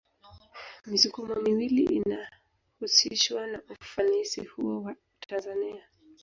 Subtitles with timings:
[0.89, 4.95] Misukumo miwili inahusishwa na ufanisi huo wa
[5.27, 5.83] Tanzania